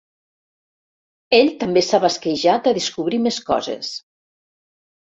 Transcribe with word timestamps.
Ell 1.41 1.51
també 1.65 1.83
s'ha 1.89 2.01
basquejat 2.07 2.73
a 2.73 2.77
descobrir 2.81 3.25
més 3.29 3.41
coses. 3.53 3.97